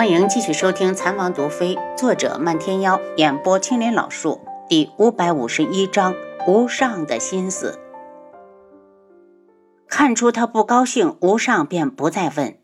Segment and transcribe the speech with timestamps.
[0.00, 6.14] 欢迎继续收听《残王毒妃》，作者漫天妖，演播青莲老树，第五百五十一章：
[6.46, 7.78] 无上的心思。
[9.86, 12.56] 看出他不高兴，无上便不再问，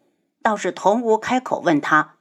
[0.42, 2.14] 倒是童无开口问他：“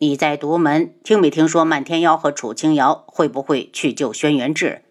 [0.00, 4.82] 你在独门听没听说漫天妖和楚清瑶会不会去救轩辕志？”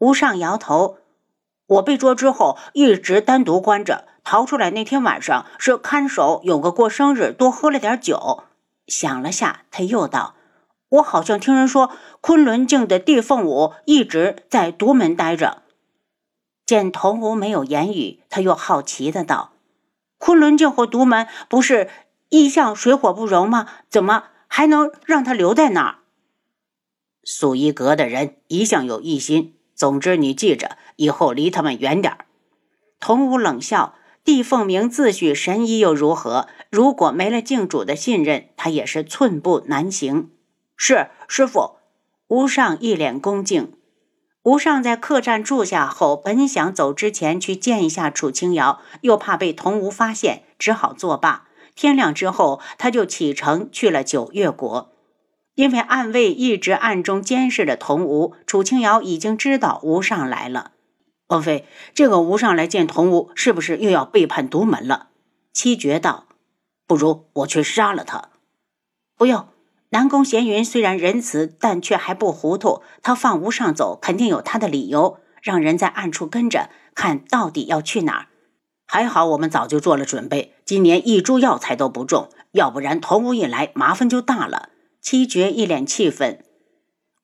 [0.00, 0.96] 无上摇头
[1.68, 4.06] ：“我被捉之后，一直单独关着。
[4.24, 8.44] 逃出来那天晚上，是看守有个过生日，多喝了点酒。”
[8.92, 10.34] 想了下，他又道
[10.90, 11.90] ：“我好像听人说，
[12.20, 15.62] 昆仑镜的地凤舞一直在独门待着。”
[16.66, 19.54] 见童无没有言语，他又好奇的道
[20.18, 21.88] ：“昆仑镜和独门不是
[22.28, 23.66] 一向水火不容吗？
[23.88, 25.98] 怎么还能让他留在那儿？”
[27.24, 29.56] 素衣阁的人一向有异心。
[29.74, 32.26] 总之，你记着，以后离他们远点儿。
[33.00, 33.94] 童无冷笑。
[34.24, 36.46] 帝凤鸣自诩神医又如何？
[36.70, 40.30] 如果没了镜主的信任，他也是寸步难行。
[40.76, 41.76] 是师傅，
[42.28, 43.72] 无上一脸恭敬。
[44.44, 51.48] 无上在客栈住下后，本想走之前去见一下楚清瑶，又怕被童无发现，只好作罢。
[51.74, 54.92] 天亮之后，他就启程去了九月国。
[55.54, 60.72] 因为暗卫一直暗中监视着童无，楚清瑶已经知道无上来了。
[61.32, 65.08] 王妃，这个吴上来见童无，是不是又要背叛独门了？
[65.54, 66.26] 七绝道
[66.86, 68.28] ：“不如我去杀了他。”
[69.16, 69.48] 不用。
[69.88, 72.82] 南宫闲云虽然仁慈，但却还不糊涂。
[73.02, 78.26] 他放吴上走，肯定有他的理由，让人在暗处跟着，看到底要去哪儿。
[78.86, 84.68] 还好我们早就做了准备，今年一株药材都不种，要不然童无一来，麻烦就大了。
[85.00, 86.44] 七绝一脸气愤。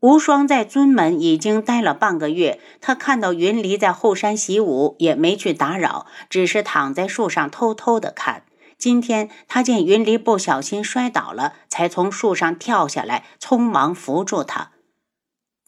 [0.00, 8.44] 无双在尊门已经待了半个月，他看到云离在后山习武，也没去打扰，只是躺在树上偷偷的看。
[8.78, 14.70] 今天他见云离不小心摔倒了，才从树上跳下来，匆忙扶住他。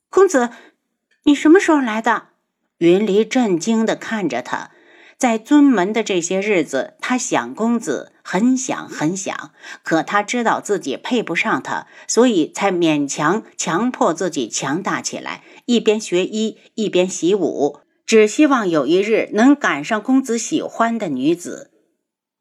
[0.08, 0.50] 公子，
[1.24, 2.28] 你什么时候来的？
[2.78, 4.70] 云离震惊的看着他。
[5.20, 9.50] 在尊门的这些日子，他想公子，很想很想，
[9.82, 21.70] 可他知道自己配不上他，所以才勉强强迫自己强大起来，一边学医一边习武，只希望有一日能赶上公子喜欢的女子。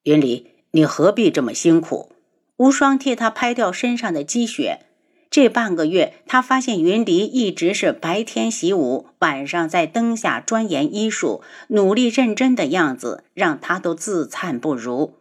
[0.04, 2.14] 云离，你何必这么辛苦？
[2.56, 4.86] 无双替他拍掉身上的积雪。
[5.30, 15.14] 这半个月，他发现云离一直是白天习武，晚上在灯下钻研医术，努力认真的样子，让他都自叹不如。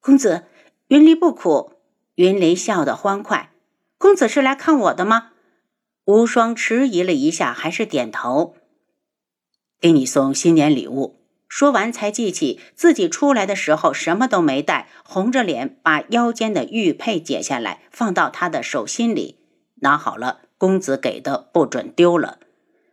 [0.00, 0.44] 公子，
[0.88, 1.72] 云离不苦。
[2.14, 3.52] 云离笑得欢快。
[3.98, 5.32] 公子是来看我的吗？
[6.06, 8.56] 无双迟疑了一下，还是点头。
[9.78, 11.17] 给你送新年礼物。
[11.48, 19.38] 说完，才记起自己出来的时候什么都没带，红着脸把腰间的玉佩解下来，放到他的手心里，
[19.76, 20.42] 拿好了。
[20.58, 22.38] 公子给的，不准丢了。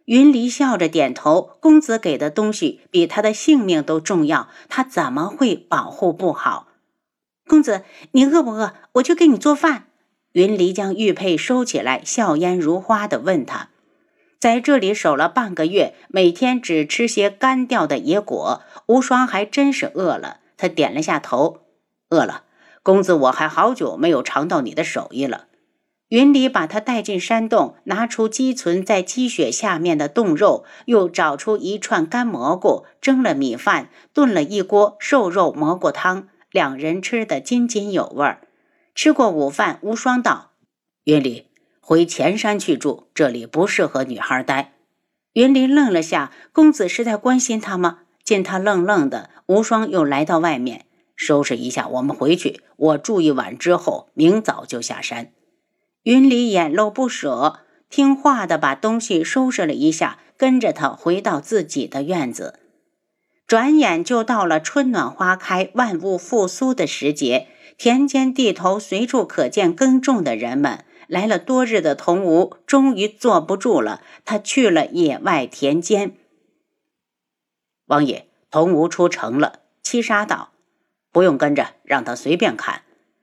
[0.05, 1.57] 云离笑着点头。
[1.59, 6.67] 公子给的东西比他的性命都重要，他怎么会保护不好？
[7.47, 8.73] 公子，你饿不饿？
[8.93, 9.87] 我去给你做饭。
[10.33, 13.69] 云离将玉佩收起来，笑颜如花的问他。
[14.39, 18.61] 在这里守了半个月，每天只吃些干掉的野果。
[18.87, 21.61] 无双还真是饿了，他点了下头，
[22.09, 22.43] 饿了。
[22.83, 25.45] 公子，我还好久没有尝到你的手艺了。
[26.09, 38.41] 云里把他带进山洞，拿出积存在积雪下面的冻肉，又找出一串干蘑菇，蒸了米饭，炖了一锅瘦肉蘑菇汤，两人吃得津津有味儿。
[38.93, 40.51] 吃过午饭，无双道
[41.05, 41.47] ：“云里。”
[41.87, 44.73] 回前山去住，这里不适合女孩待。
[45.33, 47.99] 云林愣了下，公子是在关心他吗？
[48.23, 50.85] 见他愣愣的，无双又来到外面
[51.15, 52.61] 收拾一下，我们回去。
[52.75, 55.31] 我住一晚之后，明早就下山。
[56.01, 62.61] 云里眼露不舍，听话的把东西收拾了一下，跟着他回到自己的院子。
[63.45, 67.47] 转眼就到了春暖花开、万物复苏的时节，
[67.77, 70.83] 田间地头随处可见耕种的人们。
[71.07, 76.15] 来了多日的童无终于坐不住了，他去了野外田间。
[77.87, 79.59] 王爷，童无出城了。
[79.83, 80.51] 七杀道
[81.11, 82.81] ：“不用跟着，让他随便看。”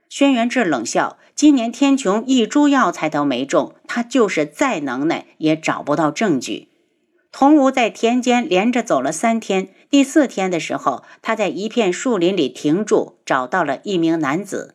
[0.08, 6.68] 轩辕志冷笑：“今年天穹一株药材都没种，他就是再能耐也找不到证据。”
[7.32, 14.74] 童无在田间连着走了三天，第四天的时候，他在一片树林里停住，找到了一名男子。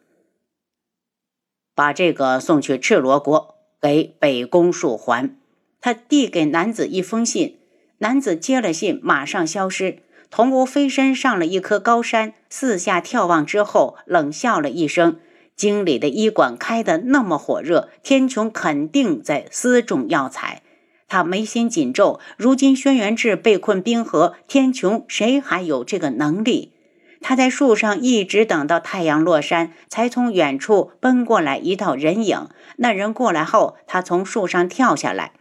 [1.78, 5.38] 把这个送去赤罗国，给北宫树还。
[5.80, 7.60] 他递给男子一封信，
[8.00, 10.00] 男子接了信，马上消失。
[10.32, 15.20] 童无飞身上了一棵高山，四下眺望之后，冷笑了一声，
[15.56, 20.64] 京里的医馆开得那么火热，天穹肯定在私种药材。
[21.08, 26.74] 他眉心紧皱，如今轩辕志被困冰河，天穹谁还有这个能力？
[27.22, 32.48] 他在树上一直等到太阳落山，才从远处奔过来一道人影。
[32.78, 35.34] 那人过来后，他从树上跳下来，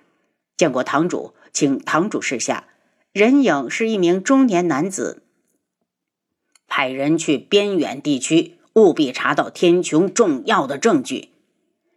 [0.56, 2.64] 见过堂主，请堂主示下。
[3.12, 5.22] 人影是一名中年男子，
[6.66, 11.30] 派人去边远地区，务必查到天穹重要的证据。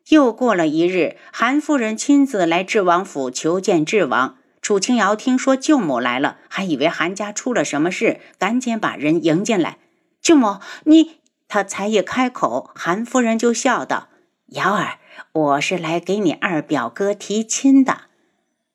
[0.09, 4.38] 又过了一日，韩夫人亲自来智王府求见智王。
[4.61, 9.77] 楚清瑶听说舅母来了，还以为韩家出了什么事，赶紧把人迎进来。
[10.21, 11.19] 舅母，你……
[11.47, 14.09] 他才一开口，韩夫人就笑道
[14.53, 15.00] ：“瑶儿，
[15.31, 18.01] 我是来给你二表哥提亲的。”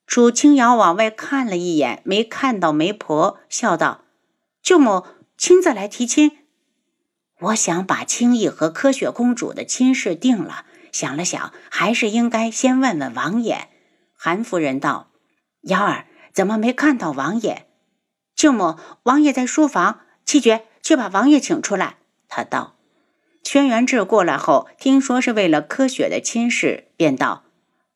[0.08, 4.02] 楚清瑶往外看了一眼，没看到媒婆，笑道
[4.60, 5.04] ：“舅母
[5.38, 6.38] 亲自来提亲，
[7.42, 13.68] 我想把青毅和柯雪公主的亲事定了。”想了想，还是应该先问问王爷。
[14.16, 15.10] 韩夫人道
[15.64, 17.66] ：“幺儿怎么没看到王爷？”
[18.34, 20.00] 舅母，王爷在书房。
[20.24, 21.96] 七绝，去把王爷请出来。
[22.28, 22.76] 他道
[23.44, 27.44] ：“轩辕志过来后，听说是为了柯雪的亲事，便道：‘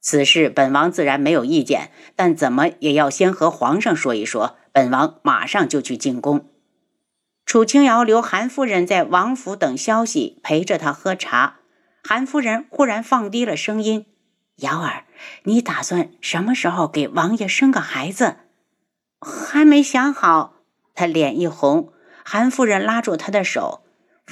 [0.01, 6.47] 此事本王自然没有意见，但怎么也要先和皇上说一说。’本王马上就去进宫。”
[7.47, 11.61] 楚清瑶留韩夫人在王府等消息，陪着他喝茶。
[12.05, 14.05] 韩夫人忽然放低了声音
[14.59, 15.05] ：“瑶儿，
[15.45, 18.37] 你打算什么时候给王爷生个孩子？”
[19.21, 20.55] 还没想好。
[20.95, 21.93] 他脸一红。
[22.25, 23.83] 韩夫人拉住他的手：“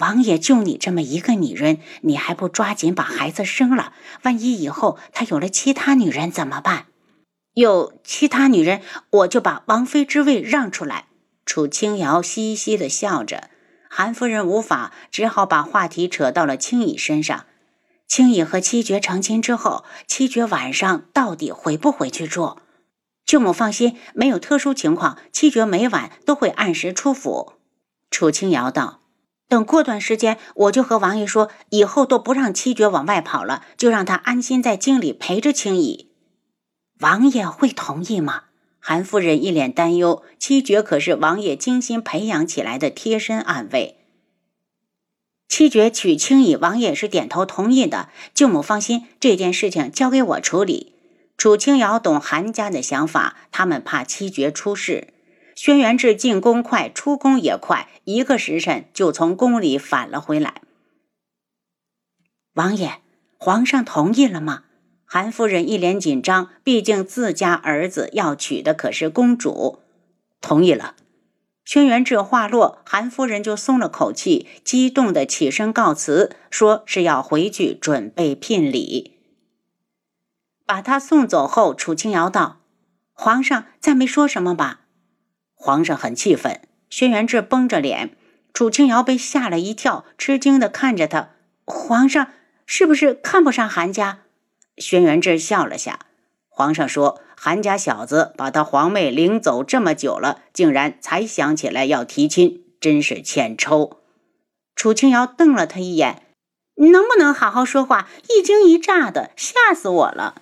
[0.01, 3.93] 王爷就你这么一个女人，你还不抓紧把孩子生了？
[4.23, 6.87] 万一以后他有了其他女人怎么办？
[7.55, 11.07] 有其他女人，我就把王妃之位让出来。”
[11.47, 13.49] 楚清瑶嘻嘻的笑着。
[13.89, 17.47] 韩夫人无法，只好把话题扯到了青羽身上。
[18.09, 22.57] 青羽和七绝成亲之后，七绝晚上到底回不回去住？
[23.25, 27.55] 舅母放心，没有特殊情况，七绝每晚都会按时出府。
[28.11, 29.01] 楚清瑶道
[29.49, 36.07] ：“等过段时间，我就和王爷说，以后都不让七绝往外跑了，就让他安心在京里陪着青羽。
[37.01, 38.45] 王爷会同意吗？”
[38.79, 40.23] 韩夫人一脸担忧。
[40.39, 44.06] 七绝可是王爷精心培养起来的贴身暗卫。
[45.49, 48.09] 七绝娶青羽，王爷是点头同意的。
[48.35, 50.93] 舅母放心，这件事情交给我处理。
[51.37, 55.15] 楚青瑶懂韩家的想法，他们怕七绝出事。
[55.55, 60.61] 轩辕志进宫快，出宫也快，一个时辰就从宫里返了回来。
[62.55, 63.01] 王爷，
[63.39, 64.65] 皇上同意了吗？
[65.05, 69.79] 韩夫人一脸紧张，毕竟自家儿子要娶的可是公主。
[70.41, 70.97] 同意了。
[71.67, 79.19] 轩辕志话落，韩夫人就松了口气，激动的起身告辞，说是要回去准备聘礼。
[80.65, 82.61] 把他送走后，楚清瑶道
[83.13, 84.83] ：“皇上再没说什么吧？”
[85.59, 86.61] 皇上很气愤。
[86.89, 88.17] 轩辕志绷着脸，
[88.55, 91.31] 楚清瑶被吓了一跳，吃惊的看着他
[91.67, 92.29] ：“皇上
[92.65, 94.21] 是不是看不上韩家？”
[94.79, 95.99] 轩辕志笑了下，
[96.57, 97.21] 皇上说。
[97.39, 103.99] 韩家小子把他皇妹领走这么久了，竟然才想起来要提亲，真是欠抽。
[104.75, 106.23] 楚清瑶瞪了他一眼
[106.93, 108.09] ：“能不能好好说话？
[108.31, 110.41] 一惊一乍的，吓死我了。”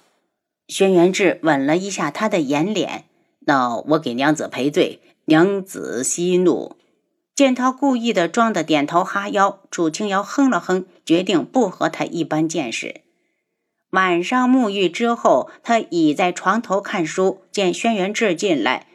[0.68, 3.06] 轩辕志吻了一下他的眼脸
[3.46, 6.76] ：“那我给娘子赔罪，娘子息怒。”
[7.34, 13.00] 见他故意的装的点头哈腰，楚清瑶哼了哼，决定不和他一般见识。
[13.94, 18.88] 晚上沐浴之后，他倚在床头看书，见轩辕志进来，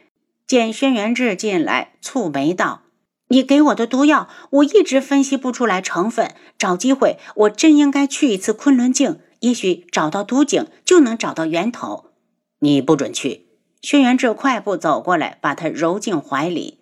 [0.46, 2.82] 见轩辕志进来，蹙眉道
[3.28, 6.34] ：“你给我的毒药，我一直分析不出来成分。
[6.58, 12.10] 找机会，我真应该去一次昆仑镜，也许找到毒井，就能找到源头。
[12.58, 13.46] 你不准去。”
[13.80, 16.80] 轩辕志快步走过来，把他揉进怀里。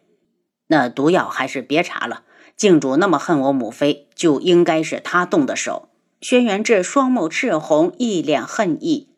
[0.66, 2.24] 那毒药还是别查了。
[2.56, 5.90] 镜主那么恨我母妃，就应该是他动的手。
[6.20, 9.08] 轩辕志双目赤红，一脸恨意。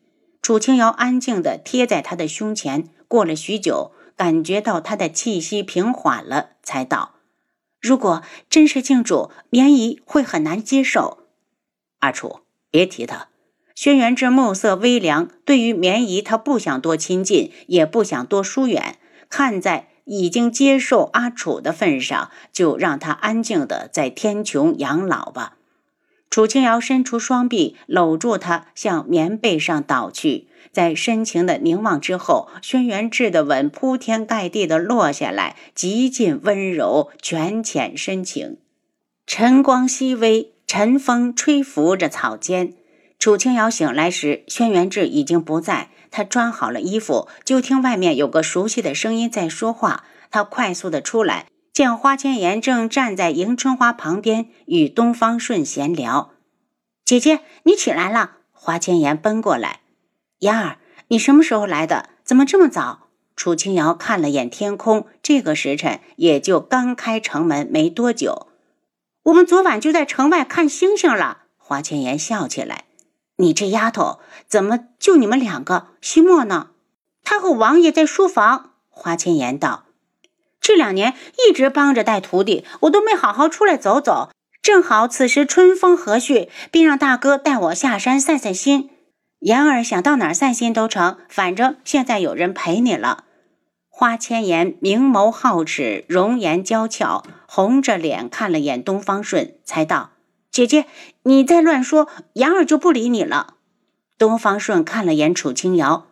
[0.43, 7.15] 楚清瑶安静地贴在他的胸前，过了许久，感觉到他的气息平缓了，才道
[7.81, 11.25] ：“如果真是镜主，绵姨会很难接受。”
[12.01, 12.41] 阿楚，
[12.71, 13.29] 别提他。
[13.75, 18.99] 轩辕志目色微凉，对于绵姨，他不想多亲近，也不想多疏远。
[19.31, 25.57] 看在已经接受阿楚的份上，就让他安静的在天穹养老吧。
[26.31, 30.47] 楚清瑶伸出双臂搂住他，向棉被上倒去。
[30.73, 38.59] 在深情的凝望之后，轩辕志的吻铺天盖地的落下来，极尽温柔，权浅深情。
[39.27, 42.75] 晨光熹微，晨风吹拂着草间。
[43.19, 45.91] 楚清瑶醒来时，轩辕志已经不在。
[46.13, 50.05] 他穿好了衣服，就听外面有个熟悉的声音在说话。
[50.31, 56.33] 他快速的出来，见花千颜正站在迎春花旁边与东方顺闲聊。
[57.05, 58.39] 姐姐，你起来了。
[58.53, 59.81] 花千颜奔过来，
[60.41, 62.11] 妍儿，你什么时候来的？
[62.25, 63.09] 怎么这么早？
[63.35, 68.49] 楚清瑶看了眼天空，这个时辰也就刚开城门没多久。
[69.23, 71.45] 我们昨晚就在城外看星星了。
[71.57, 72.85] 花千颜笑起来。
[73.37, 75.87] 你这丫头，怎么就你们两个？
[76.03, 76.71] 西莫呢？
[77.25, 78.75] 他和王爷在书房。
[78.91, 79.85] 花千颜道
[80.71, 81.15] ：“这两年
[81.49, 84.31] 一直帮着带徒弟，我都没好好出来走走。
[84.63, 88.89] 正好此时春风和煦，便让大哥带我下山散散心。
[89.41, 93.25] 言儿想到哪儿散心都成，反正现在有人陪你了。”
[93.91, 100.11] 花千颜明眸皓齿，容颜娇俏，红着脸看了眼东方顺，才道。
[100.53, 100.85] 姐姐，
[101.25, 103.55] 你再乱说，言儿就不理你了。
[104.17, 106.07] 东方顺看了眼楚清瑶，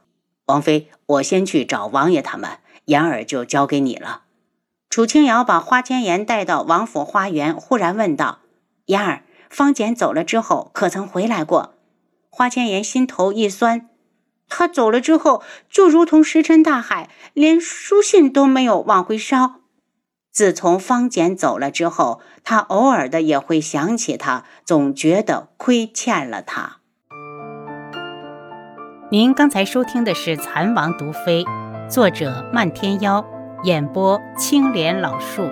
[0.47, 4.23] 王妃，我先去找王爷他们，言儿就交给你了。
[4.90, 8.38] 楚清瑶把花千颜带到王府花园，忽然问道
[8.87, 11.75] ：“妍儿，方简走了之后，可曾回来过？”
[12.30, 13.88] 花千颜心头一酸，
[14.49, 19.61] 他走了之后，就如同石沉大海，连书信都没有往回捎。
[20.33, 26.78] 自从方简走了之后，他偶尔的也会想起他，总觉得亏欠了他。
[29.11, 31.45] 您刚才收听的是《蚕王毒妃》，
[31.90, 33.25] 作者漫天妖，
[33.65, 35.43] 演播青莲老树。